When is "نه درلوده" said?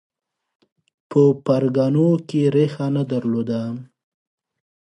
2.95-3.61